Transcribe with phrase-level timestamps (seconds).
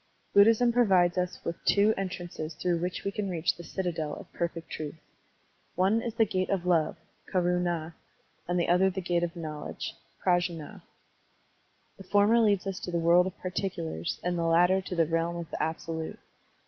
[0.01, 4.33] ♦♦♦ Buddhism provides us with two entmnces through which we can reach the citadel of
[4.33, 4.95] perfect truth.
[5.75, 6.97] One is the gate of love
[7.31, 7.67] (karund)
[8.47, 9.93] and the other the gate of knowledge
[10.25, 10.81] (prajnd).
[11.99, 15.35] The former leads us to the world of particulars and the latter to the realm
[15.35, 16.17] of the absolute.